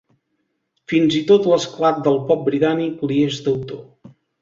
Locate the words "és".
3.31-3.43